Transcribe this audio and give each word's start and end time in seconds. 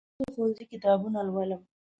زه 0.15 0.21
د 0.25 0.27
ښوونځي 0.33 0.63
کتابونه 0.71 1.19
لولم. 1.27 1.61